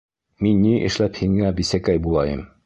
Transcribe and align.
Мин 0.45 0.63
ни 0.67 0.71
эшләп 0.87 1.19
һиңә 1.25 1.53
бисәкәй 1.61 2.03
булайым? 2.09 2.43